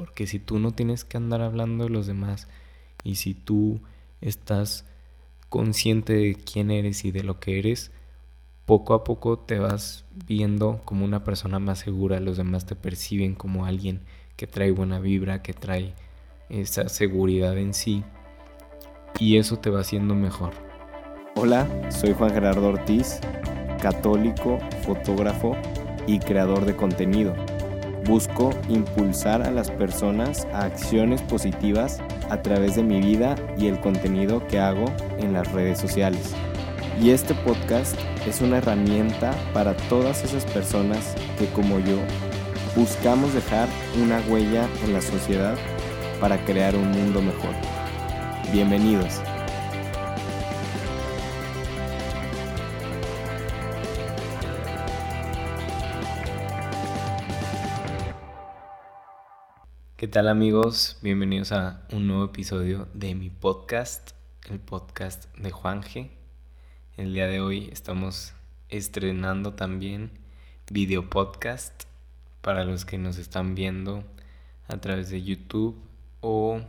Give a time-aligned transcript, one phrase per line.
[0.00, 2.48] Porque si tú no tienes que andar hablando de los demás
[3.04, 3.82] y si tú
[4.22, 4.86] estás
[5.50, 7.90] consciente de quién eres y de lo que eres,
[8.64, 13.34] poco a poco te vas viendo como una persona más segura, los demás te perciben
[13.34, 14.00] como alguien
[14.36, 15.92] que trae buena vibra, que trae
[16.48, 18.02] esa seguridad en sí
[19.18, 20.54] y eso te va haciendo mejor.
[21.36, 23.20] Hola, soy Juan Gerardo Ortiz,
[23.82, 25.58] católico, fotógrafo
[26.06, 27.34] y creador de contenido.
[28.10, 33.78] Busco impulsar a las personas a acciones positivas a través de mi vida y el
[33.78, 34.86] contenido que hago
[35.18, 36.34] en las redes sociales.
[37.00, 41.98] Y este podcast es una herramienta para todas esas personas que como yo
[42.74, 43.68] buscamos dejar
[44.02, 45.56] una huella en la sociedad
[46.20, 47.54] para crear un mundo mejor.
[48.52, 49.20] Bienvenidos.
[60.00, 60.96] ¿Qué tal amigos?
[61.02, 64.12] Bienvenidos a un nuevo episodio de mi podcast,
[64.48, 66.10] el podcast de Juanje.
[66.96, 68.32] El día de hoy estamos
[68.70, 70.10] estrenando también
[70.70, 71.84] video podcast
[72.40, 74.02] para los que nos están viendo
[74.68, 75.78] a través de YouTube
[76.22, 76.62] o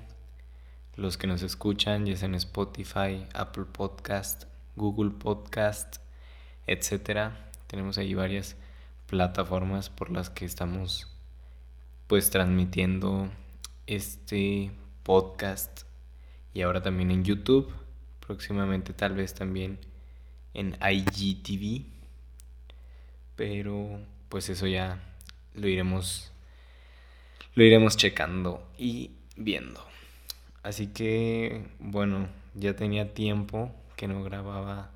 [0.98, 4.44] los que nos escuchan ya sea en Spotify, Apple Podcast,
[4.76, 6.02] Google Podcast,
[6.68, 7.50] etcétera.
[7.68, 8.58] Tenemos ahí varias
[9.08, 11.11] plataformas por las que estamos
[12.12, 13.30] pues transmitiendo
[13.88, 14.70] este
[15.04, 15.84] podcast
[16.54, 17.72] y ahora también en YouTube,
[18.20, 19.80] próximamente tal vez también
[20.54, 21.86] en IGTV,
[23.38, 25.02] pero pues eso ya
[25.54, 26.34] lo iremos
[27.56, 29.82] lo iremos checando y viendo.
[30.64, 34.92] Así que, bueno, ya tenía tiempo que no grababa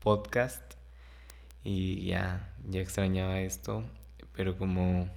[0.00, 0.74] podcast
[1.62, 3.84] y ya, ya extrañaba esto,
[4.32, 5.08] pero como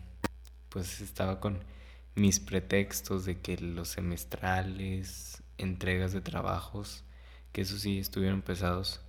[0.71, 1.59] pues estaba con
[2.15, 7.03] mis pretextos de que los semestrales, entregas de trabajos,
[7.51, 9.01] que eso sí estuvieron pesados,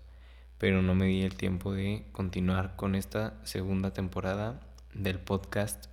[0.58, 4.60] pero no me di el tiempo de continuar con esta segunda temporada
[4.92, 5.87] del podcast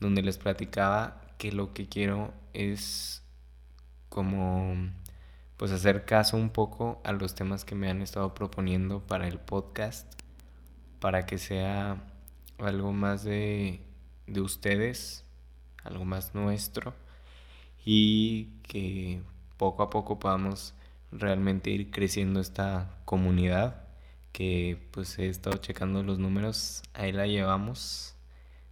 [0.00, 3.22] donde les platicaba que lo que quiero es
[4.08, 4.76] como
[5.56, 9.38] pues hacer caso un poco a los temas que me han estado proponiendo para el
[9.38, 10.12] podcast
[11.00, 12.02] para que sea
[12.58, 13.80] algo más de,
[14.26, 15.24] de ustedes,
[15.82, 16.94] algo más nuestro
[17.84, 19.22] y que
[19.56, 20.74] poco a poco podamos
[21.12, 23.84] realmente ir creciendo esta comunidad
[24.32, 28.16] que pues he estado checando los números, ahí la llevamos.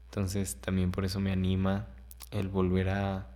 [0.06, 1.86] Entonces también por eso me anima
[2.30, 3.32] el volver a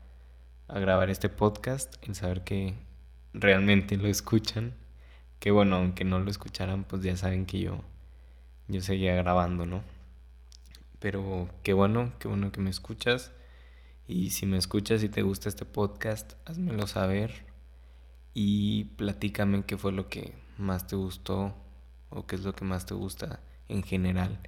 [0.69, 2.75] a grabar este podcast, en saber que
[3.33, 4.75] realmente lo escuchan.
[5.39, 7.81] Que bueno, aunque no lo escucharan, pues ya saben que yo,
[8.69, 9.83] yo seguía grabando, ¿no?
[11.07, 13.31] Pero qué bueno, qué bueno que me escuchas.
[14.09, 17.45] Y si me escuchas y te gusta este podcast, házmelo saber
[18.35, 21.55] y platícame qué fue lo que más te gustó
[22.11, 24.41] o qué es lo que más te gusta en general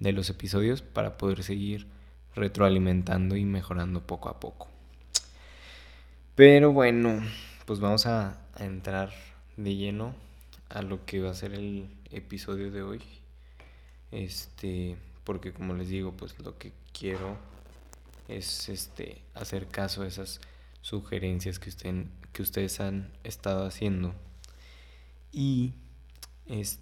[0.00, 1.86] de los episodios para poder seguir
[2.34, 4.66] retroalimentando y mejorando poco a poco.
[6.34, 7.22] Pero bueno,
[7.66, 9.12] pues vamos a, entrar
[9.56, 10.12] de lleno
[10.70, 13.00] a lo que va a ser el episodio de hoy.
[14.10, 17.36] Este, porque como les digo, pues lo que quiero
[18.28, 20.40] es este hacer caso a esas
[20.82, 24.14] sugerencias que, usted, que ustedes han estado haciendo.
[25.32, 25.72] Y
[26.46, 26.78] es,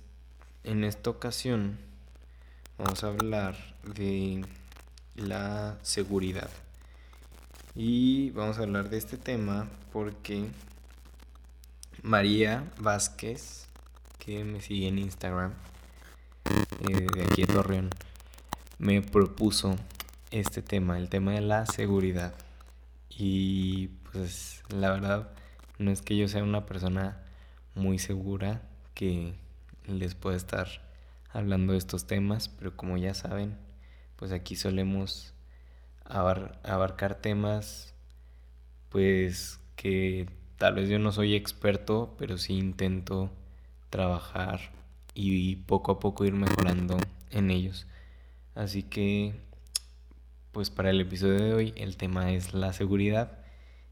[0.64, 1.78] en esta ocasión
[2.78, 4.44] vamos a hablar de
[5.16, 6.50] la seguridad.
[7.74, 10.46] Y vamos a hablar de este tema porque
[12.02, 13.66] María Vázquez,
[14.18, 15.54] que me sigue en Instagram,
[16.44, 17.90] eh, de aquí en Torreón,
[18.82, 19.76] me propuso
[20.32, 22.34] este tema, el tema de la seguridad.
[23.08, 25.30] Y pues la verdad
[25.78, 27.22] no es que yo sea una persona
[27.76, 28.60] muy segura
[28.94, 29.34] que
[29.86, 30.66] les pueda estar
[31.30, 33.56] hablando de estos temas, pero como ya saben,
[34.16, 35.32] pues aquí solemos
[36.04, 37.94] abarcar temas
[38.88, 43.30] pues que tal vez yo no soy experto, pero sí intento
[43.90, 44.72] trabajar
[45.14, 46.98] y poco a poco ir mejorando
[47.30, 47.86] en ellos.
[48.54, 49.34] Así que
[50.52, 53.38] pues para el episodio de hoy el tema es la seguridad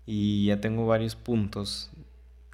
[0.04, 1.90] y ya tengo varios puntos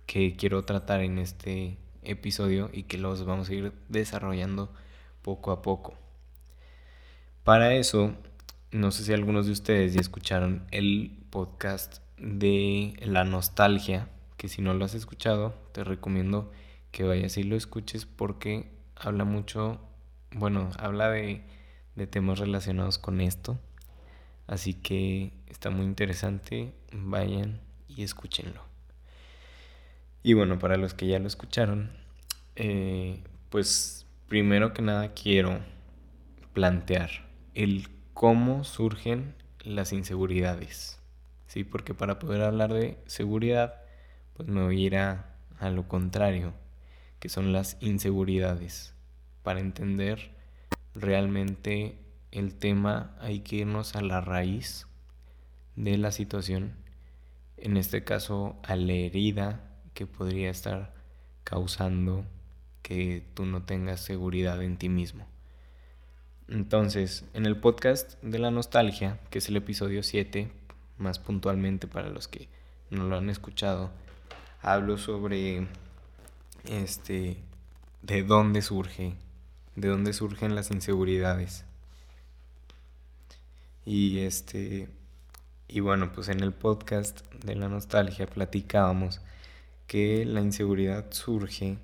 [0.07, 4.73] que quiero tratar en este episodio y que los vamos a ir desarrollando
[5.23, 5.95] poco a poco.
[7.43, 8.15] Para eso
[8.71, 14.63] no sé si algunos de ustedes ya escucharon el podcast de la nostalgia, que si
[14.63, 16.53] no lo has escuchado, te recomiendo
[16.93, 19.81] que vayas y lo escuches porque habla mucho,
[20.33, 21.43] bueno, habla de,
[21.97, 23.59] de temas relacionados con esto.
[24.47, 28.63] Así que está muy interesante, vayan y escúchenlo.
[30.23, 31.91] Y bueno, para los que ya lo escucharon,
[32.55, 35.61] eh, pues primero que nada quiero
[36.53, 37.11] plantear
[37.55, 39.35] el cómo surgen
[39.65, 41.01] las inseguridades.
[41.47, 43.83] Sí, porque para poder hablar de seguridad,
[44.35, 46.55] pues me voy a ir a, a lo contrario,
[47.19, 48.95] que son las inseguridades.
[49.43, 50.36] Para entender
[50.99, 51.99] realmente
[52.33, 54.87] el tema hay que irnos a la raíz
[55.77, 56.75] de la situación,
[57.57, 59.61] en este caso a la herida
[59.95, 60.95] que podría estar
[61.45, 62.25] causando
[62.83, 65.27] que tú no tengas seguridad en ti mismo.
[66.49, 70.51] Entonces, en el podcast de la nostalgia, que es el episodio 7,
[70.97, 72.49] más puntualmente para los que
[72.91, 73.91] no lo han escuchado,
[74.63, 75.67] hablo sobre
[76.65, 77.39] este
[78.03, 79.15] de dónde surge,
[79.77, 81.65] de dónde surgen las inseguridades.
[83.85, 84.89] Y este
[85.69, 89.21] y bueno, pues en el podcast de la nostalgia platicábamos
[89.87, 91.79] que la inseguridad surge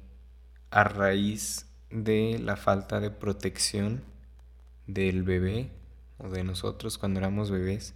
[0.70, 4.02] a raíz de la falta de protección
[4.86, 5.70] del bebé
[6.18, 7.94] o de nosotros cuando éramos bebés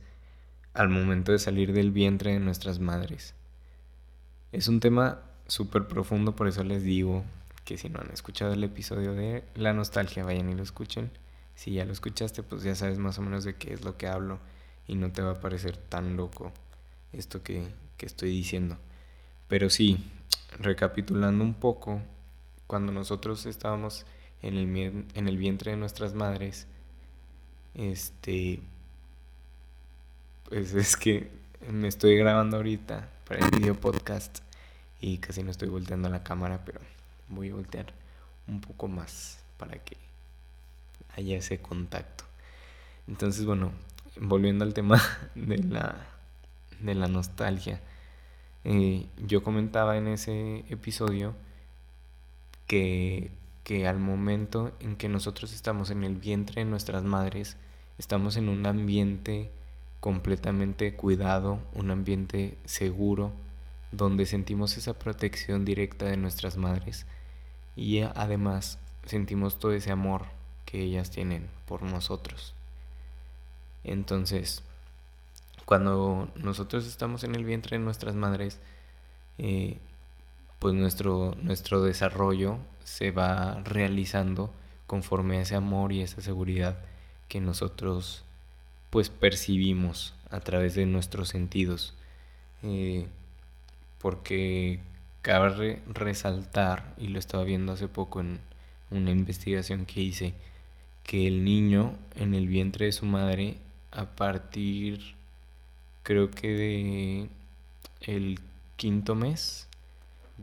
[0.74, 3.34] al momento de salir del vientre de nuestras madres.
[4.52, 7.24] Es un tema súper profundo, por eso les digo
[7.66, 11.10] que si no han escuchado el episodio de la nostalgia, vayan y lo escuchen.
[11.56, 14.06] Si ya lo escuchaste, pues ya sabes más o menos de qué es lo que
[14.06, 14.38] hablo
[14.86, 16.52] y no te va a parecer tan loco
[17.12, 17.66] esto que,
[17.96, 18.78] que estoy diciendo.
[19.48, 19.98] Pero sí,
[20.60, 22.00] recapitulando un poco,
[22.68, 24.06] cuando nosotros estábamos
[24.42, 26.68] en el, en el vientre de nuestras madres,
[27.74, 28.60] este,
[30.48, 31.30] pues es que
[31.68, 34.38] me estoy grabando ahorita para el video podcast
[35.00, 36.80] y casi no estoy volteando la cámara, pero
[37.28, 37.92] voy a voltear
[38.48, 39.96] un poco más para que
[41.16, 42.24] haya ese contacto.
[43.08, 43.72] Entonces, bueno,
[44.20, 45.02] volviendo al tema
[45.34, 46.06] de la,
[46.80, 47.80] de la nostalgia,
[48.64, 51.34] eh, yo comentaba en ese episodio
[52.66, 53.30] que,
[53.64, 57.56] que al momento en que nosotros estamos en el vientre de nuestras madres,
[57.98, 59.50] estamos en un ambiente
[60.00, 63.32] completamente cuidado, un ambiente seguro,
[63.92, 67.06] donde sentimos esa protección directa de nuestras madres
[67.76, 70.24] y además sentimos todo ese amor
[70.64, 72.54] que ellas tienen por nosotros.
[73.84, 74.62] Entonces,
[75.64, 78.58] cuando nosotros estamos en el vientre de nuestras madres,
[79.38, 79.78] eh,
[80.58, 84.50] pues nuestro, nuestro desarrollo se va realizando
[84.86, 86.78] conforme a ese amor y esa seguridad
[87.28, 88.24] que nosotros
[88.90, 91.94] pues percibimos a través de nuestros sentidos.
[92.62, 93.06] Eh,
[94.00, 94.80] porque
[95.26, 98.38] cabe resaltar, y lo estaba viendo hace poco en
[98.92, 100.34] una investigación que hice,
[101.02, 103.58] que el niño en el vientre de su madre
[103.90, 105.16] a partir
[106.04, 107.28] creo que de
[108.02, 108.38] el
[108.76, 109.66] quinto mes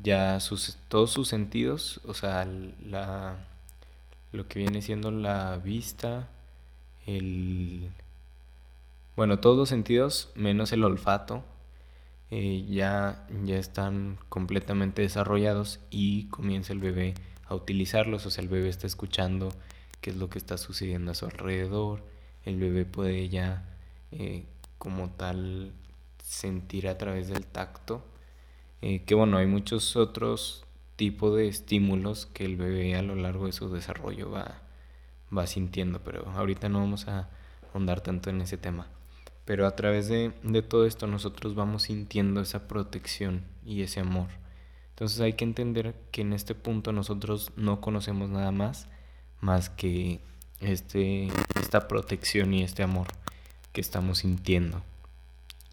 [0.03, 3.37] ya sus todos sus sentidos o sea la
[4.33, 6.27] lo que viene siendo la vista
[7.05, 7.89] el
[9.15, 11.45] bueno todos los sentidos menos el olfato
[12.33, 17.13] eh, ya ya están completamente desarrollados y comienza el bebé
[17.45, 19.49] a utilizarlos o sea el bebé está escuchando
[20.01, 22.03] qué es lo que está sucediendo a su alrededor
[22.45, 23.65] el bebé puede ya
[24.11, 24.45] eh,
[24.77, 25.73] como tal
[26.21, 28.03] sentir a través del tacto.
[28.81, 30.65] Eh, que bueno, hay muchos otros
[30.97, 34.61] tipos de estímulos que el bebé a lo largo de su desarrollo va,
[35.35, 37.29] va sintiendo, pero ahorita no vamos a
[37.73, 38.87] ahondar tanto en ese tema.
[39.45, 44.27] Pero a través de, de todo esto nosotros vamos sintiendo esa protección y ese amor.
[44.91, 48.87] Entonces hay que entender que en este punto nosotros no conocemos nada más
[49.43, 50.21] más que
[50.61, 51.27] este,
[51.59, 53.07] esta protección y este amor
[53.73, 54.81] que estamos sintiendo.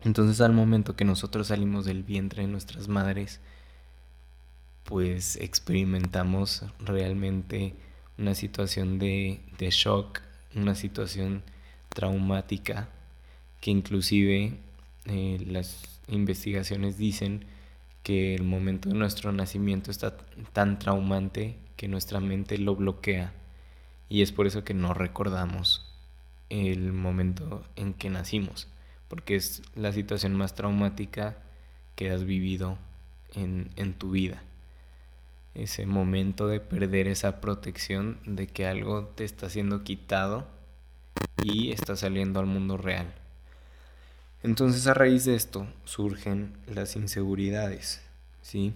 [0.02, 3.40] Entonces al momento que nosotros salimos del vientre de nuestras madres,
[4.84, 7.74] pues experimentamos realmente
[8.18, 10.20] una situación de, de shock,
[10.56, 11.42] una situación
[11.90, 12.88] traumática,
[13.60, 14.58] que inclusive
[15.06, 17.44] eh, las investigaciones dicen
[18.02, 20.16] que el momento de nuestro nacimiento está
[20.52, 23.32] tan traumante que nuestra mente lo bloquea
[24.08, 25.86] y es por eso que no recordamos
[26.48, 28.66] el momento en que nacimos,
[29.08, 31.38] porque es la situación más traumática
[31.94, 32.76] que has vivido
[33.34, 34.42] en, en tu vida.
[35.54, 40.46] Ese momento de perder esa protección de que algo te está siendo quitado
[41.42, 43.14] y está saliendo al mundo real.
[44.42, 48.00] Entonces a raíz de esto surgen las inseguridades,
[48.42, 48.74] ¿sí?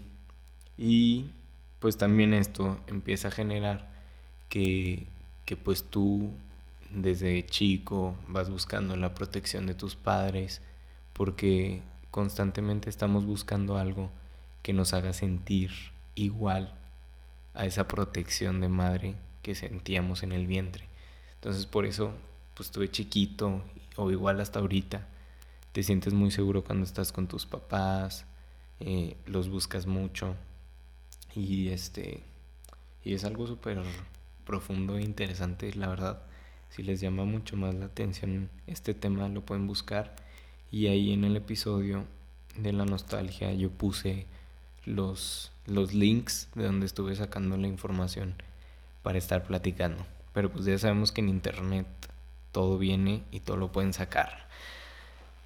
[0.77, 1.31] Y
[1.79, 3.93] pues también esto empieza a generar
[4.49, 5.07] que
[5.45, 6.31] que pues tú
[6.91, 10.63] desde chico vas buscando la protección de tus padres
[11.13, 14.11] porque constantemente estamos buscando algo
[14.63, 15.71] que nos haga sentir
[16.15, 16.73] igual
[17.55, 20.85] a esa protección de madre que sentíamos en el vientre.
[21.35, 22.13] Entonces por eso
[22.55, 23.63] pues estuve chiquito
[23.97, 25.07] o igual hasta ahorita
[25.75, 28.27] te sientes muy seguro cuando estás con tus papás,
[28.79, 30.37] eh, los buscas mucho
[31.35, 32.23] y este
[33.03, 33.83] y es algo súper
[34.47, 36.23] profundo e interesante la verdad.
[36.71, 40.15] Si les llama mucho más la atención este tema lo pueden buscar.
[40.71, 42.05] Y ahí en el episodio
[42.57, 44.27] de la nostalgia yo puse
[44.85, 48.35] los, los links de donde estuve sacando la información
[49.03, 50.07] para estar platicando.
[50.33, 51.89] Pero pues ya sabemos que en internet
[52.53, 54.45] todo viene y todo lo pueden sacar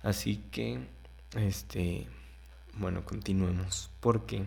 [0.02, 0.86] Así que,
[1.36, 2.06] este,
[2.74, 3.90] bueno, continuemos.
[4.00, 4.44] Porque,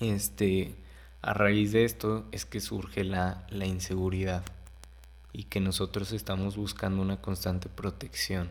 [0.00, 0.74] este,
[1.22, 4.42] a raíz de esto es que surge la, la inseguridad
[5.32, 8.50] y que nosotros estamos buscando una constante protección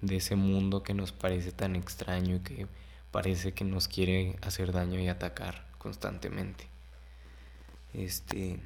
[0.00, 2.66] de ese mundo que nos parece tan extraño y que
[3.10, 6.66] parece que nos quiere hacer daño y atacar constantemente.
[7.92, 8.60] Este,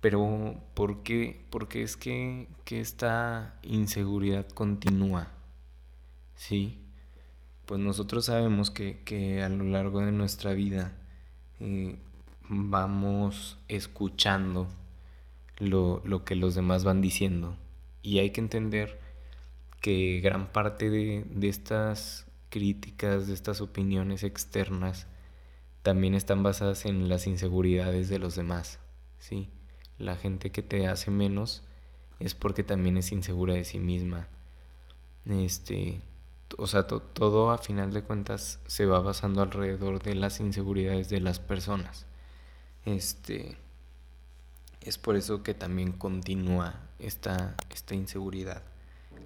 [0.00, 5.28] pero ¿por qué, porque es que, que esta inseguridad continúa?
[6.38, 6.78] Sí,
[7.66, 10.96] pues nosotros sabemos que, a lo largo de nuestra vida
[11.58, 11.98] eh,
[12.48, 14.68] vamos escuchando
[15.58, 17.56] lo, que los demás van diciendo
[18.02, 19.00] y hay que entender
[19.80, 25.08] que gran parte de, de estas críticas, de estas opiniones externas,
[25.82, 28.78] también están basadas en las inseguridades de los demás.
[29.18, 29.50] ¿sí?
[29.98, 31.64] La gente que te hace menos
[32.20, 34.28] es porque también es insegura de sí misma.
[35.26, 36.00] Este,
[36.56, 41.20] o sea, todo a final de cuentas se va basando alrededor de las inseguridades de
[41.20, 42.06] las personas.
[42.84, 43.56] Este
[44.80, 48.62] es por eso que también continúa esta, esta inseguridad.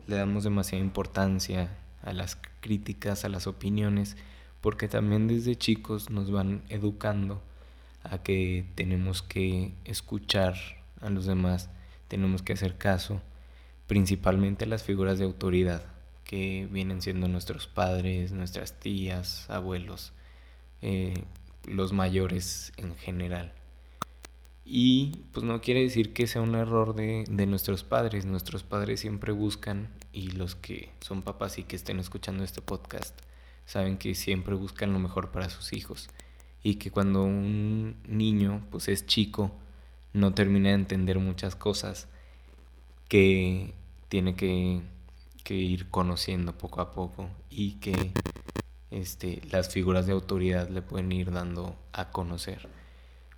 [0.07, 4.17] Le damos demasiada importancia a las críticas, a las opiniones,
[4.61, 7.41] porque también desde chicos nos van educando
[8.03, 10.57] a que tenemos que escuchar
[11.01, 11.71] a los demás,
[12.09, 13.21] tenemos que hacer caso,
[13.87, 15.92] principalmente a las figuras de autoridad
[16.33, 20.15] que vienen siendo nuestros padres, nuestras tías, abuelos,
[20.81, 21.25] eh,
[21.67, 23.53] los mayores en general.
[24.65, 28.25] Y pues no quiere decir que sea un error de, de, nuestros padres.
[28.25, 33.15] Nuestros padres siempre buscan, y los que son papás y que estén escuchando este podcast,
[33.67, 36.09] saben que siempre buscan lo mejor para sus hijos.
[36.63, 39.53] Y que cuando un niño pues es chico,
[40.15, 42.09] no termina de entender muchas cosas
[43.11, 43.75] que
[44.09, 44.81] tiene que
[45.43, 48.13] que ir conociendo poco a poco y que
[48.91, 52.69] este, las figuras de autoridad le pueden ir dando a conocer.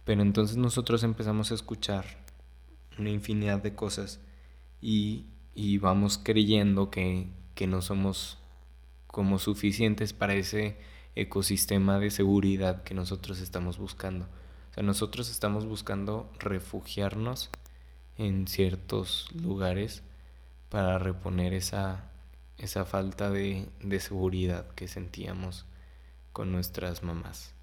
[0.04, 2.04] Pero entonces nosotros empezamos a escuchar
[2.98, 4.20] una infinidad de cosas
[4.80, 8.38] y, y vamos creyendo que, que no somos
[9.06, 10.76] como suficientes para ese
[11.14, 14.26] ecosistema de seguridad que nosotros estamos buscando.
[14.70, 17.50] O sea, nosotros estamos buscando refugiarnos
[18.18, 20.02] en ciertos lugares
[20.74, 22.10] para reponer esa,
[22.58, 25.66] esa falta de, de seguridad que sentíamos
[26.32, 27.54] con nuestras mamás.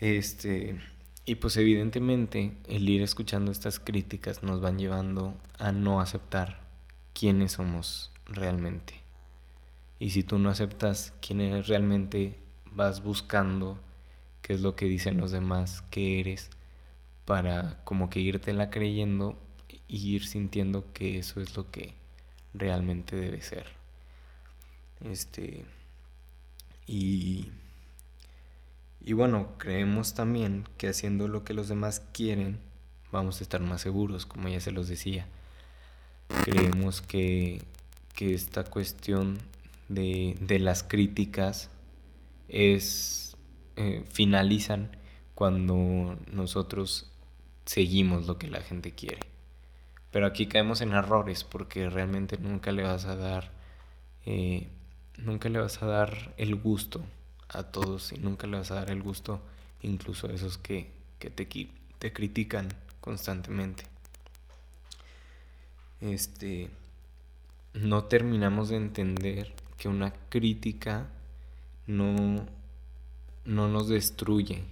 [0.00, 0.80] Este,
[1.26, 6.62] y pues evidentemente el ir escuchando estas críticas nos van llevando a no aceptar
[7.12, 8.94] quiénes somos realmente.
[9.98, 12.38] Y si tú no aceptas quién eres realmente,
[12.72, 13.78] vas buscando
[14.40, 16.48] qué es lo que dicen los demás que eres
[17.26, 19.38] para como que irte la creyendo
[19.88, 21.94] y ir sintiendo que eso es lo que
[22.54, 23.66] realmente debe ser.
[25.00, 25.64] Este
[26.86, 27.50] y
[29.00, 32.58] y bueno, creemos también que haciendo lo que los demás quieren
[33.10, 35.26] vamos a estar más seguros, como ya se los decía.
[36.44, 37.62] Creemos que,
[38.14, 39.38] que esta cuestión
[39.88, 41.70] de, de las críticas
[42.48, 43.36] es
[43.76, 44.90] eh, finalizan
[45.34, 47.10] cuando nosotros
[47.64, 49.20] seguimos lo que la gente quiere.
[50.10, 53.50] Pero aquí caemos en errores porque realmente nunca le vas a dar,
[54.24, 54.68] eh,
[55.18, 57.04] nunca le vas a dar el gusto
[57.48, 59.40] a todos y nunca le vas a dar el gusto
[59.82, 61.46] incluso a esos que, que te,
[61.98, 62.68] te critican
[63.00, 63.84] constantemente.
[66.00, 66.70] Este,
[67.74, 71.08] no terminamos de entender que una crítica
[71.86, 72.46] no,
[73.44, 74.64] no nos destruye,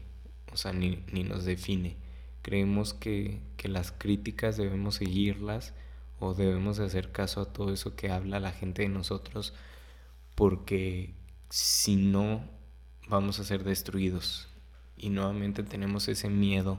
[0.53, 2.06] o sea, ni, ni nos define
[2.47, 5.75] creemos que, las críticas debemos seguirlas
[6.21, 9.53] o debemos hacer caso a todo eso que habla la gente de nosotros
[10.37, 11.13] porque
[11.51, 12.45] si no
[13.09, 14.47] vamos a ser destruidos
[14.97, 16.79] y nuevamente tenemos ese miedo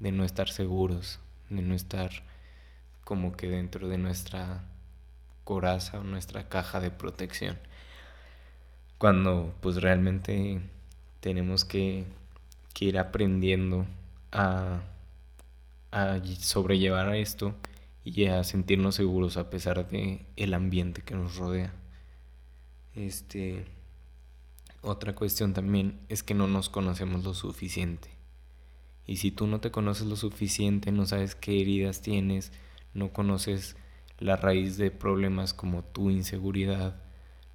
[0.00, 2.10] de no estar seguros, de no estar
[3.04, 4.64] como que dentro de nuestra
[5.44, 7.58] coraza o nuestra caja de protección.
[8.96, 10.62] Cuando pues realmente
[11.20, 12.06] tenemos que,
[12.72, 13.84] que ir aprendiendo
[14.32, 14.80] a,
[15.92, 17.54] a sobrellevar esto
[18.04, 21.72] y a sentirnos seguros a pesar de el ambiente que nos rodea.
[22.94, 23.64] Este
[24.82, 28.10] otra cuestión también es que no nos conocemos lo suficiente.
[29.06, 32.52] Y si tú no te conoces lo suficiente, no sabes qué heridas tienes,
[32.92, 33.76] no conoces
[34.18, 36.96] la raíz de problemas como tu inseguridad,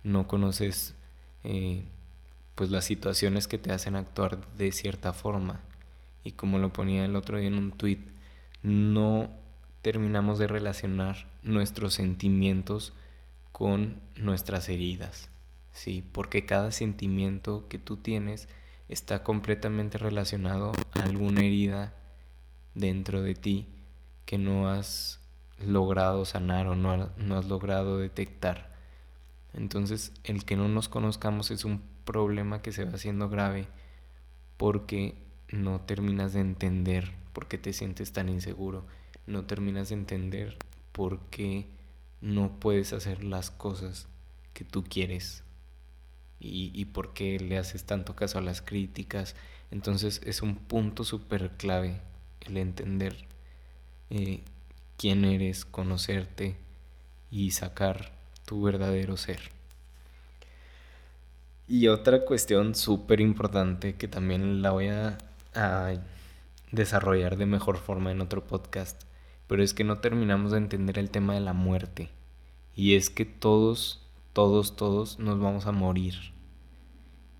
[0.04, 0.96] no conoces
[1.44, 1.84] eh,
[2.56, 5.60] pues las situaciones que te hacen actuar de cierta forma.
[6.24, 8.00] Y como lo ponía el otro día en un tweet,
[8.68, 9.30] no
[9.82, 12.94] terminamos de relacionar nuestros sentimientos
[13.52, 15.30] con nuestras heridas.
[15.72, 18.50] Sí, porque cada sentimiento que tú tienes
[18.90, 21.94] está completamente relacionado a alguna herida
[22.76, 23.68] dentro de ti
[24.26, 25.22] que no has
[25.66, 28.76] logrado sanar o no, no has logrado detectar.
[29.54, 33.68] Entonces, el que no nos conozcamos es un problema que se va haciendo grave
[34.58, 35.16] porque
[35.50, 38.84] no terminas de entender por qué te sientes tan inseguro,
[39.28, 40.58] no terminas de entender
[40.92, 41.68] por qué
[42.20, 44.08] no puedes hacer las cosas
[44.56, 45.44] que tú quieres
[46.40, 49.36] y, y por qué le haces tanto caso a las críticas.
[49.70, 52.02] Entonces es un punto súper clave
[52.42, 53.28] el entender
[54.10, 54.42] eh,
[54.98, 56.56] quién eres, conocerte
[57.30, 58.14] y sacar
[58.46, 59.52] tu verdadero ser.
[61.68, 65.20] Y otra cuestión súper importante que también la voy a,
[65.54, 65.94] a,
[66.72, 69.04] desarrollar de mejor forma en otro podcast,
[69.48, 72.10] pero es que no terminamos de entender el tema de la muerte.
[72.76, 76.16] Y es que todos, todos, todos nos vamos a morir.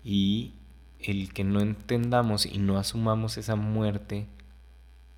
[0.02, 0.54] Y
[0.98, 4.26] el que no entendamos y no asumamos esa muerte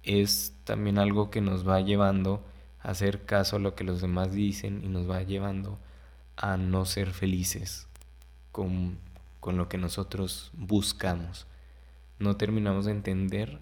[0.02, 2.44] es también algo que nos va llevando
[2.82, 5.78] a hacer caso a lo que los demás dicen y nos va llevando
[6.36, 7.86] a no ser felices
[8.52, 8.98] con,
[9.40, 11.46] con lo que nosotros buscamos.
[12.18, 13.58] No terminamos de entender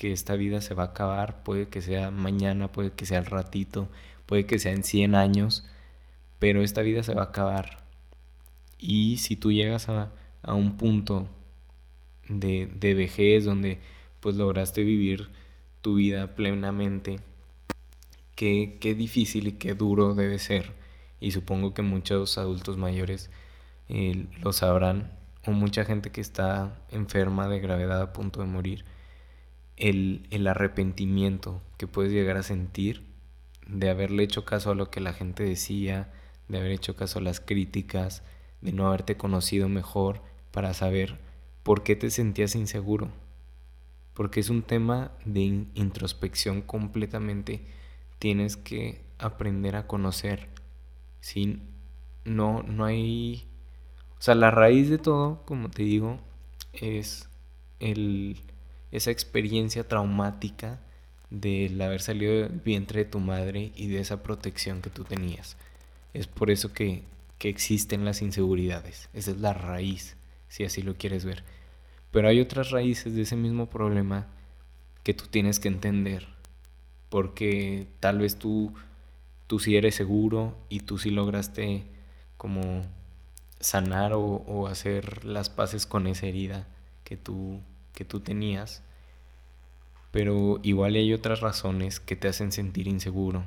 [0.00, 3.26] que esta vida se va a acabar, puede que sea mañana, puede que sea al
[3.26, 3.90] ratito,
[4.24, 5.66] puede que sea en 100 años,
[6.38, 7.84] pero esta vida se va a acabar.
[8.78, 10.10] Y si tú llegas a,
[10.40, 11.28] a un punto
[12.30, 13.78] de, de vejez donde
[14.20, 15.28] pues lograste vivir
[15.82, 17.20] tu vida plenamente,
[18.34, 20.72] qué, qué difícil y qué duro debe ser.
[21.20, 23.28] Y supongo que muchos adultos mayores
[23.90, 25.12] eh, lo sabrán,
[25.44, 28.86] o mucha gente que está enferma de gravedad a punto de morir,
[29.80, 33.02] el, el arrepentimiento que puedes llegar a sentir
[33.66, 36.12] de haberle hecho caso a lo que la gente decía,
[36.48, 38.22] de haber hecho caso a las críticas,
[38.60, 41.18] de no haberte conocido mejor para saber
[41.64, 43.10] por qué te sentías inseguro
[44.20, 47.64] porque es un tema de introspección completamente.
[48.18, 50.48] Tienes que aprender a conocer.
[51.20, 51.62] ¿sí?
[52.26, 53.46] No, no hay...
[54.18, 56.18] O sea, la raíz de todo, como te digo,
[56.74, 57.30] es
[57.78, 58.42] el,
[58.92, 60.80] esa experiencia traumática
[61.30, 65.56] del haber salido del vientre de tu madre y de esa protección que tú tenías.
[66.12, 67.04] Es por eso que,
[67.38, 69.08] que existen las inseguridades.
[69.14, 70.16] Esa es la raíz,
[70.48, 71.44] si así lo quieres ver.
[72.10, 74.26] Pero hay otras raíces de ese mismo problema
[75.04, 76.26] que tú tienes que entender.
[77.08, 78.74] Porque tal vez tú,
[79.46, 81.84] tú sí eres seguro y tú sí lograste
[82.36, 82.84] como
[83.60, 86.66] sanar o, o hacer las paces con esa herida
[87.04, 87.60] que tú,
[87.94, 88.82] que tú tenías.
[90.10, 93.44] Pero igual hay otras razones que te hacen sentir inseguro.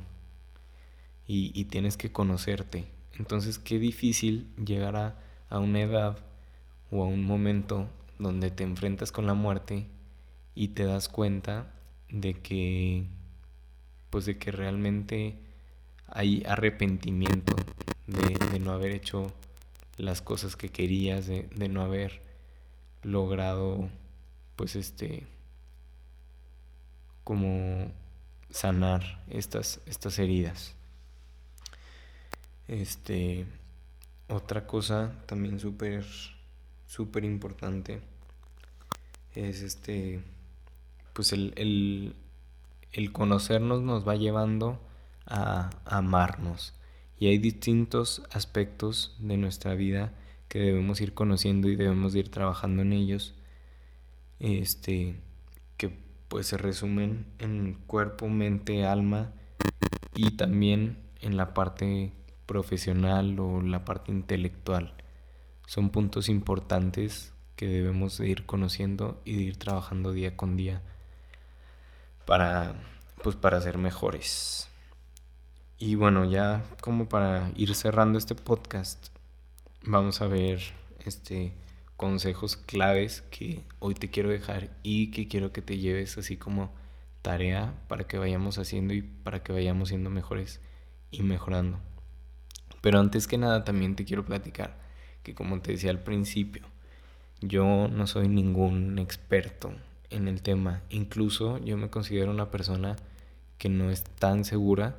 [1.28, 2.86] Y, y tienes que conocerte.
[3.18, 5.16] Entonces qué difícil llegar a,
[5.50, 6.18] a una edad
[6.92, 7.88] o a un momento
[8.20, 9.88] donde te enfrentas con la muerte
[10.56, 11.74] y te das cuenta
[12.10, 13.06] de que
[14.10, 15.36] pues de que realmente
[16.08, 17.56] hay arrepentimiento
[18.06, 19.34] de, no haber hecho
[19.98, 22.22] las cosas que querías, de, de, no haber
[23.02, 23.90] logrado
[24.56, 25.28] pues este
[27.24, 27.92] como
[28.50, 30.76] sanar estas, estas heridas.
[32.68, 33.46] Este
[34.28, 36.06] otra cosa también súper
[36.88, 38.02] súper importante
[39.36, 40.22] es este,
[41.14, 42.14] pues el,
[42.92, 44.80] el, conocernos nos va llevando
[45.26, 46.74] a, amarnos.
[47.20, 50.14] Y hay distintos aspectos de nuestra vida
[50.50, 53.34] que debemos ir conociendo y debemos ir trabajando en ellos.
[54.44, 55.16] Este,
[55.78, 59.32] que pues se resumen en cuerpo, mente, alma
[60.14, 62.12] y también en la parte
[62.46, 64.96] profesional o la parte intelectual.
[65.66, 70.82] Son puntos importantes que debemos de ir conociendo y de ir trabajando día con día
[72.26, 72.76] para
[73.24, 74.68] pues para ser mejores.
[75.78, 79.08] Y bueno, ya como para ir cerrando este podcast,
[79.84, 80.62] vamos a ver
[81.06, 81.54] este
[81.98, 86.72] consejos claves que hoy te quiero dejar y que quiero que te lleves así como
[87.22, 90.60] tarea para que vayamos haciendo y para que vayamos siendo mejores
[91.12, 91.80] y mejorando.
[92.82, 94.84] Pero antes que nada también te quiero platicar
[95.24, 96.64] que como te decía al principio,
[97.42, 99.74] yo no soy ningún experto
[100.10, 100.82] en el tema.
[100.90, 102.98] Incluso yo me considero una persona
[103.58, 104.98] que no es tan segura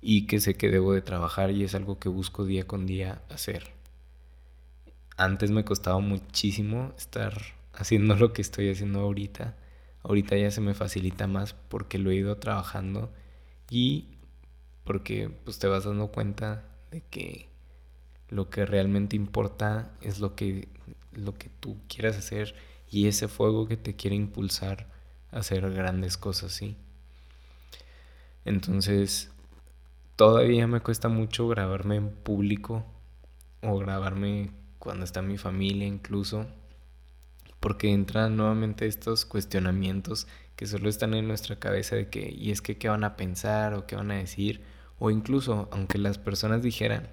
[0.00, 3.22] y que sé que debo de trabajar y es algo que busco día con día
[3.28, 3.79] hacer.
[5.20, 7.34] Antes me costaba muchísimo estar
[7.74, 9.54] haciendo lo que estoy haciendo ahorita.
[10.02, 13.12] Ahorita ya se me facilita más porque lo he ido trabajando
[13.68, 14.06] y
[14.82, 17.50] porque pues te vas dando cuenta de que
[18.30, 20.68] lo que realmente importa es lo que
[21.12, 22.54] lo que tú quieras hacer
[22.90, 24.86] y ese fuego que te quiere impulsar
[25.32, 26.78] a hacer grandes cosas, ¿sí?
[28.46, 29.30] Entonces,
[30.16, 32.86] todavía me cuesta mucho grabarme en público
[33.60, 36.46] o grabarme cuando está mi familia incluso,
[37.60, 42.62] porque entran nuevamente estos cuestionamientos que solo están en nuestra cabeza de que, y es
[42.62, 44.62] que qué van a pensar o qué van a decir,
[44.98, 47.08] o incluso aunque las personas dijeran,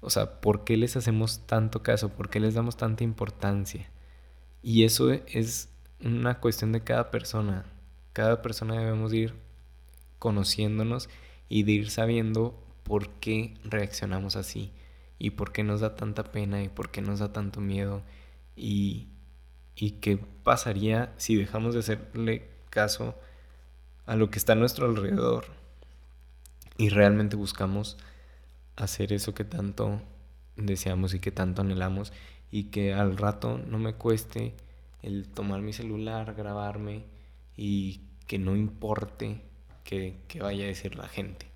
[0.00, 2.10] o sea, ¿por qué les hacemos tanto caso?
[2.10, 3.88] ¿Por qué les damos tanta importancia?
[4.62, 5.70] Y eso es
[6.04, 7.64] una cuestión de cada persona.
[8.12, 9.34] Cada persona debemos ir
[10.18, 11.08] conociéndonos
[11.48, 14.72] y de ir sabiendo por qué reaccionamos así
[15.18, 18.02] y por qué nos da tanta pena y por qué nos da tanto miedo
[18.56, 19.08] y,
[19.76, 23.14] y qué pasaría si dejamos de hacerle caso
[24.06, 25.46] a lo que está a nuestro alrededor
[26.76, 27.98] y realmente buscamos
[28.76, 30.00] hacer eso que tanto
[30.56, 32.12] deseamos y que tanto anhelamos
[32.50, 34.54] y que al rato no me cueste
[35.02, 37.04] el tomar mi celular, grabarme
[37.56, 39.40] y que no importe
[39.84, 41.46] que, vaya a decir la gente.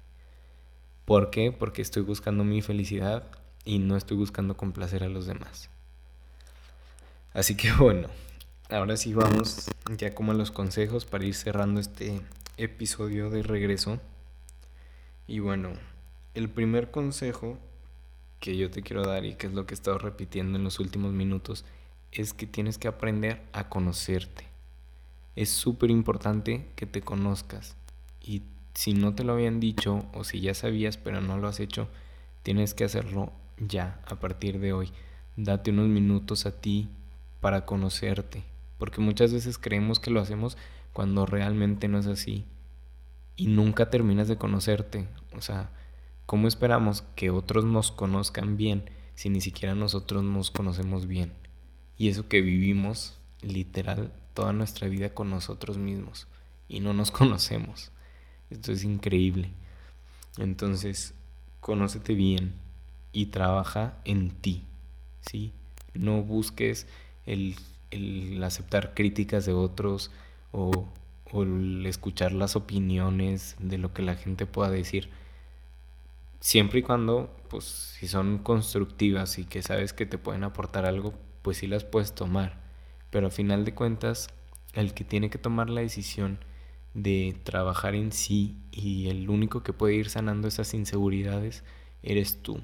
[1.05, 1.53] ¿Por qué?
[1.53, 3.25] Porque estoy buscando mi felicidad
[3.65, 5.71] y no estoy buscando complacer a los demás.
[7.35, 8.09] Así que bueno,
[8.71, 12.21] ahora sí vamos ya como a los consejos para ir cerrando este
[12.57, 14.01] episodio de regreso.
[15.27, 15.71] Y bueno,
[16.35, 17.59] el primer consejo
[18.41, 20.81] que yo te quiero dar y que es lo que he estado repitiendo en los
[20.81, 21.65] últimos minutos
[22.11, 24.47] es que tienes que aprender a conocerte.
[25.37, 27.77] Es súper importante que te conozcas.
[28.21, 28.43] Y
[28.75, 31.89] si no te lo habían dicho o si ya sabías pero no lo has hecho,
[32.43, 33.33] tienes que hacerlo
[33.69, 34.91] ya, a partir de hoy.
[35.37, 36.89] Date unos minutos a ti
[37.41, 38.45] para conocerte.
[38.79, 40.57] Porque muchas veces creemos que lo hacemos
[40.93, 42.45] cuando realmente no es así.
[43.37, 45.09] Y nunca terminas de conocerte.
[45.37, 45.71] O sea,
[46.27, 51.33] ¿cómo esperamos que otros nos conozcan bien si ni siquiera nosotros nos conocemos bien?
[51.97, 56.27] Y eso que vivimos literal toda nuestra vida con nosotros mismos
[56.69, 57.91] y no nos conocemos.
[58.51, 59.51] Esto es increíble.
[60.39, 61.15] Entonces,
[61.61, 62.55] conócete bien
[63.13, 64.65] y trabaja en ti,
[65.21, 65.53] ¿sí?
[65.95, 66.87] No busques
[67.27, 67.57] el,
[68.43, 70.11] aceptar críticas de otros
[70.51, 70.89] o,
[71.31, 75.11] o el escuchar las opiniones de lo que la gente pueda decir.
[76.41, 81.15] Siempre y cuando, pues, si son constructivas y que sabes que te pueden aportar algo,
[81.43, 82.61] pues sí las puedes tomar.
[83.11, 84.29] Pero a final de cuentas,
[84.73, 86.39] el que tiene que tomar la decisión
[86.95, 91.65] de trabajar en sí y el único que puede ir sanando esas inseguridades
[92.03, 92.61] eres tú.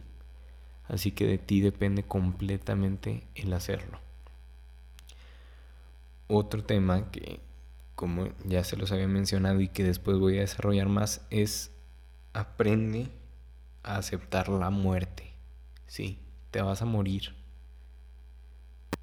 [0.88, 3.98] Así que de ti depende completamente el hacerlo.
[6.26, 7.40] Otro tema que,
[7.94, 11.70] como ya se los había mencionado y que después voy a desarrollar más, es
[12.32, 13.08] aprende
[13.82, 15.32] a aceptar la muerte.
[15.86, 16.18] Sí,
[16.50, 17.34] te vas a morir.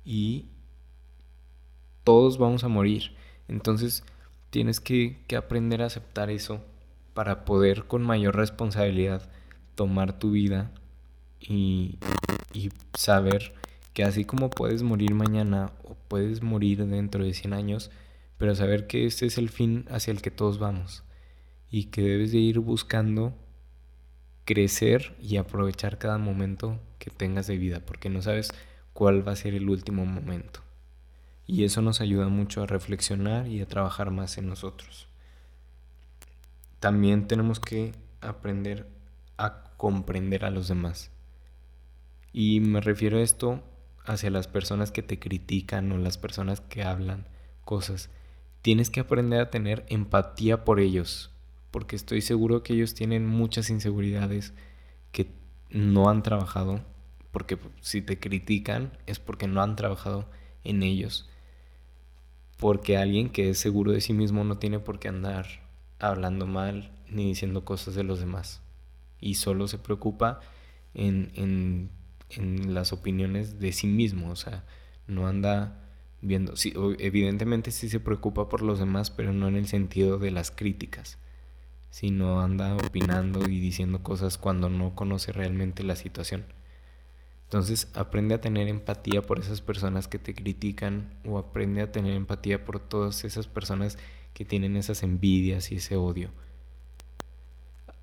[0.03, 0.47] Y
[2.03, 3.15] todos vamos a morir.
[3.47, 4.03] Entonces,
[4.55, 6.63] Tienes que, aprender a aceptar eso
[7.13, 9.29] para poder con mayor responsabilidad
[9.75, 10.71] tomar tu vida
[11.47, 11.97] y,
[12.53, 13.53] y, saber
[13.93, 17.91] que así como puedes morir mañana o puedes morir dentro de 100 años,
[18.37, 21.03] pero saber que este es el fin hacia el que todos vamos
[21.71, 23.33] y que debes de ir buscando
[24.45, 28.51] crecer y aprovechar cada momento que tengas de vida porque no sabes
[28.93, 30.65] cuál va a ser el último momento
[31.47, 35.07] y eso nos ayuda mucho a reflexionar y a trabajar más en nosotros.
[36.79, 38.87] También tenemos que aprender
[39.37, 41.11] a comprender a los demás.
[42.37, 43.63] Y me refiero a esto
[44.03, 47.25] hacia las personas que te critican o las personas que hablan
[47.63, 48.09] cosas.
[48.61, 51.31] Tienes que aprender a tener empatía por ellos,
[51.71, 54.53] porque estoy seguro que ellos tienen muchas inseguridades
[55.13, 55.31] que
[55.69, 56.81] no han trabajado,
[57.31, 60.29] porque si te critican es porque no han trabajado
[60.65, 61.29] en ellos
[62.57, 65.45] porque alguien que es seguro de sí mismo no tiene por qué andar
[65.99, 68.61] hablando mal ni diciendo cosas de los demás.
[69.19, 70.39] y solo se preocupa
[70.93, 71.89] en, en,
[72.29, 74.65] en las opiniones de sí mismo, o sea,
[75.07, 75.81] no anda
[76.21, 80.31] viendo, sí, evidentemente sí se preocupa por los demás, pero no en el sentido de
[80.31, 81.17] las críticas,
[81.89, 86.45] sino anda opinando y diciendo cosas cuando no conoce realmente la situación.
[87.43, 92.13] Entonces aprende a tener empatía por esas personas que te critican o aprende a tener
[92.13, 93.99] empatía por todas esas personas
[94.33, 96.31] que tienen esas envidias y ese odio.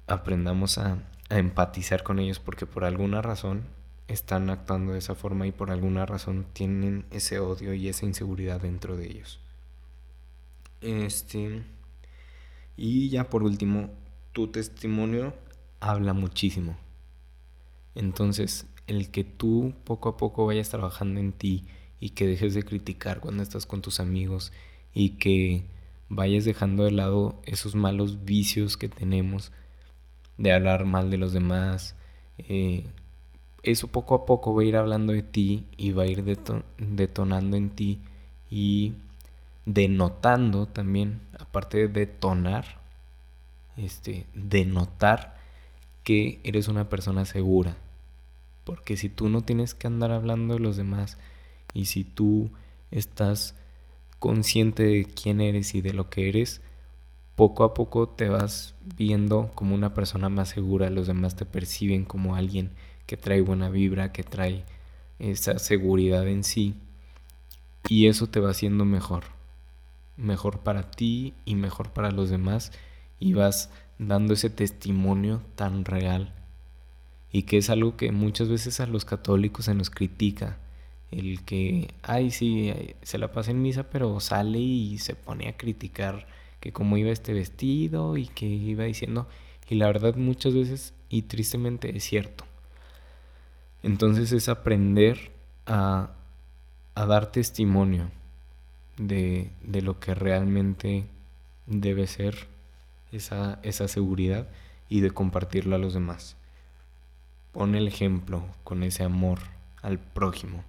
[0.07, 3.65] Aprendamos a, a empatizar con ellos porque por alguna razón
[4.13, 8.61] están actuando de esa forma y por alguna razón tienen ese odio y esa inseguridad
[8.61, 9.41] dentro de ellos.
[10.81, 11.63] Este
[12.77, 13.91] y ya por último,
[14.33, 15.35] tu testimonio
[15.81, 16.77] habla muchísimo.
[17.95, 21.67] Entonces, el que tú poco a poco vayas trabajando en ti
[22.01, 24.53] y que dejes de criticar cuando estás con tus amigos
[24.95, 25.65] y que
[26.09, 29.53] vayas dejando de lado esos malos vicios que tenemos
[30.39, 31.95] de hablar mal de los demás,
[32.39, 32.87] eh,
[33.63, 36.25] eso poco a poco va a ir hablando de ti y va a ir
[36.79, 38.01] detonando en ti
[38.51, 38.95] y
[39.67, 42.81] denotando también, aparte de detonar,
[43.77, 45.37] este, denotar
[46.03, 47.77] que eres una persona segura.
[48.65, 51.19] Porque si tú no tienes que andar hablando de los demás
[51.73, 52.51] y si tú
[52.91, 53.55] estás
[54.19, 56.61] consciente de quién eres y de lo que eres,
[57.35, 62.05] poco a poco te vas viendo como una persona más segura, los demás te perciben
[62.05, 62.71] como alguien
[63.07, 64.65] que trae buena vibra, que trae
[65.19, 66.75] esa seguridad en sí.
[67.89, 69.25] Y eso te va haciendo mejor.
[70.17, 72.73] Mejor para ti y mejor para los demás.
[73.19, 76.35] Y vas dando ese testimonio tan real.
[77.31, 80.59] Y que es algo que muchas veces a los católicos se nos critica.
[81.11, 85.57] El que, ay, sí, se la pasa en misa, pero sale y se pone a
[85.57, 86.27] criticar
[86.61, 89.29] que cómo iba este vestido y que iba diciendo.
[89.69, 92.45] Y la verdad muchas veces, y tristemente es cierto,
[93.83, 95.33] entonces es aprender
[95.67, 96.11] a,
[96.95, 98.11] dar testimonio
[98.97, 99.51] de,
[99.83, 101.07] lo que realmente
[101.67, 102.47] debe ser
[103.11, 104.47] esa, esa seguridad
[104.89, 106.37] y de compartirlo a los demás.
[107.53, 109.39] Pon el ejemplo con ese amor
[109.83, 110.65] al prójimo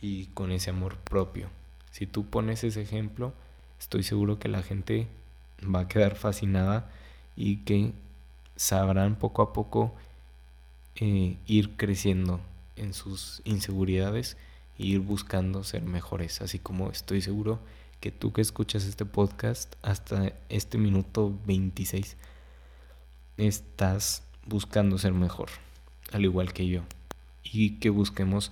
[0.00, 1.48] y con ese amor propio.
[1.90, 3.32] Si tú pones ese ejemplo,
[3.78, 5.06] estoy seguro que la gente
[5.62, 6.90] va a quedar fascinada
[7.36, 7.92] y que
[8.56, 9.94] sabrán poco a poco
[11.00, 12.40] eh, ir creciendo
[12.76, 14.36] en sus inseguridades
[14.78, 17.60] e ir buscando ser mejores, así como estoy seguro
[18.00, 22.16] que tú que escuchas este podcast hasta este minuto 26
[23.36, 25.50] estás buscando ser mejor,
[26.12, 26.82] al igual que yo,
[27.44, 28.50] y que busquemos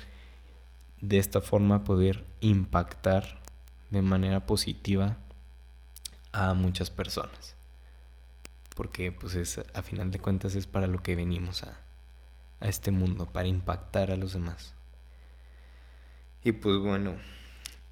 [1.01, 3.41] de esta forma poder impactar
[3.91, 5.17] de manera positiva
[6.33, 7.55] a muchas personas.
[8.75, 11.81] Porque pues es a final de cuentas es para lo que venimos a,
[12.61, 14.75] a este mundo, para impactar a los demás.
[16.45, 17.17] Y pues bueno,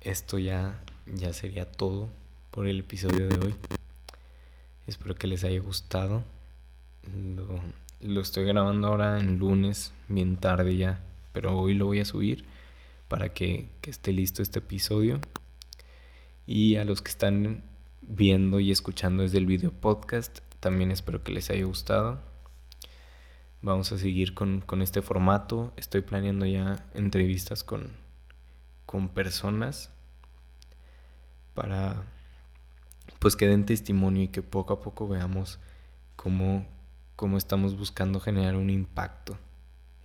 [0.00, 2.08] esto ya, ya sería todo
[2.50, 3.54] por el episodio de hoy.
[4.86, 6.22] Espero que les haya gustado.
[8.00, 11.00] Lo, estoy grabando ahora en lunes, bien tarde ya,
[11.32, 12.44] pero hoy lo voy a subir
[13.08, 15.20] para que, que esté listo este episodio.
[16.46, 17.64] Y a los que están
[18.02, 22.20] viendo y escuchando desde el video podcast, también espero que les haya gustado.
[23.64, 25.72] Vamos a seguir con, este formato.
[25.78, 27.92] Estoy planeando ya entrevistas con,
[28.84, 29.90] con personas
[31.54, 32.04] para
[33.20, 35.60] pues que den testimonio y que poco a poco veamos
[36.14, 36.66] cómo,
[37.16, 39.38] cómo estamos buscando generar un impacto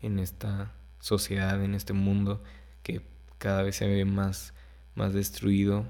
[0.01, 2.41] en esta sociedad, en este mundo
[2.81, 3.01] que
[3.39, 4.53] cada vez se ve más,
[4.95, 5.85] más destruido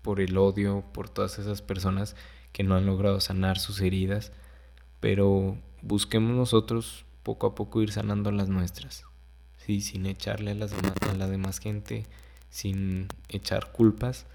[0.00, 2.16] por el odio, por todas esas personas
[2.52, 4.32] que no han logrado sanar sus heridas,
[5.00, 9.04] pero busquemos nosotros poco a poco ir sanando las nuestras,
[9.58, 9.80] ¿sí?
[9.80, 12.06] sin echarle a, las a la demás gente,
[12.50, 14.26] sin echar culpas,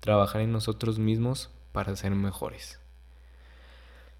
[0.00, 2.80] trabajar en nosotros mismos para ser mejores.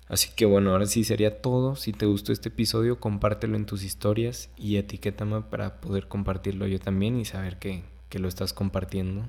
[0.07, 1.77] Así que bueno, ahora sí sería todo.
[1.77, 6.79] Si te gustó este episodio, compártelo en tus historias y etiquétame para poder compartirlo yo
[6.79, 9.27] también y saber que, que lo estás compartiendo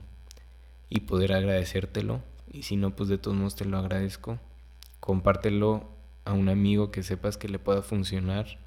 [0.90, 2.22] y poder agradecértelo.
[2.52, 4.38] Y si no, pues de todos modos te lo agradezco.
[5.00, 5.95] Compártelo
[6.26, 8.60] a un amigo que sepas que le pueda funcionar.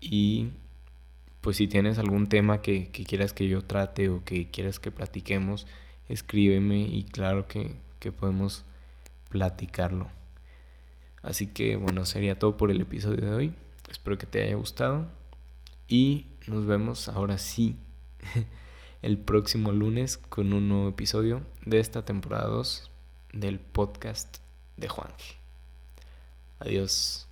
[0.00, 0.50] Y
[1.40, 5.66] pues si tienes algún tema que, quieras que yo trate o que quieras que platiquemos,
[6.08, 8.64] escríbeme y claro que, que podemos
[9.28, 10.08] platicarlo.
[11.22, 13.54] Así que bueno, sería todo por el episodio de hoy.
[13.90, 15.08] Espero que te haya gustado.
[15.88, 17.76] Y nos vemos ahora sí
[19.02, 22.90] el próximo lunes con un nuevo episodio de esta temporada 2
[23.32, 24.38] del podcast
[24.76, 25.10] de Juan.
[26.60, 27.26] Adiós.